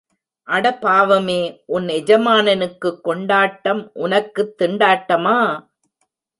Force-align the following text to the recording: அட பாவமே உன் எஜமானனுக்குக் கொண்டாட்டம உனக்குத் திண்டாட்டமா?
அட 0.47 0.65
பாவமே 0.75 1.37
உன் 1.65 1.87
எஜமானனுக்குக் 1.87 2.99
கொண்டாட்டம 3.03 3.89
உனக்குத் 3.93 4.55
திண்டாட்டமா? 4.61 5.37